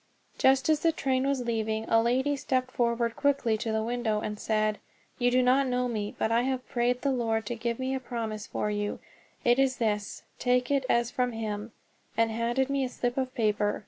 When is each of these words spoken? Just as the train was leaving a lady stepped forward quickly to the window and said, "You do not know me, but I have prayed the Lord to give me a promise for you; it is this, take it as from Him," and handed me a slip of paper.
Just 0.39 0.67
as 0.67 0.79
the 0.79 0.91
train 0.91 1.27
was 1.27 1.45
leaving 1.45 1.87
a 1.87 2.01
lady 2.01 2.35
stepped 2.35 2.71
forward 2.71 3.15
quickly 3.15 3.55
to 3.59 3.71
the 3.71 3.83
window 3.83 4.19
and 4.19 4.39
said, 4.39 4.79
"You 5.19 5.29
do 5.29 5.43
not 5.43 5.67
know 5.67 5.87
me, 5.87 6.15
but 6.17 6.31
I 6.31 6.41
have 6.41 6.67
prayed 6.67 7.03
the 7.03 7.11
Lord 7.11 7.45
to 7.45 7.55
give 7.55 7.77
me 7.77 7.93
a 7.93 7.99
promise 7.99 8.47
for 8.47 8.71
you; 8.71 8.97
it 9.43 9.59
is 9.59 9.77
this, 9.77 10.23
take 10.39 10.71
it 10.71 10.87
as 10.89 11.11
from 11.11 11.33
Him," 11.33 11.71
and 12.17 12.31
handed 12.31 12.67
me 12.67 12.83
a 12.83 12.89
slip 12.89 13.15
of 13.15 13.31
paper. 13.35 13.79